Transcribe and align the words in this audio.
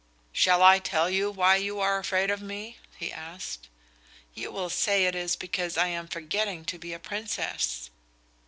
"Shall 0.31 0.63
I 0.63 0.79
tell 0.79 1.11
you 1.11 1.29
why 1.29 1.57
you 1.57 1.79
are 1.79 1.99
afraid 1.99 2.31
of 2.31 2.41
me?" 2.41 2.79
he 2.97 3.11
asked. 3.13 3.69
"You 4.33 4.49
will 4.49 4.71
say 4.71 5.05
it 5.05 5.13
is 5.13 5.35
because 5.35 5.77
I 5.77 5.89
am 5.89 6.07
forgetting 6.07 6.65
to 6.73 6.79
be 6.79 6.91
a 6.91 6.97
Princess." 6.97 7.91